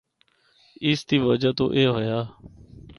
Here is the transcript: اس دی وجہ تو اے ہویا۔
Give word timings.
اس 0.87 0.99
دی 1.07 1.17
وجہ 1.27 1.51
تو 1.57 1.65
اے 1.75 1.83
ہویا۔ 1.91 2.19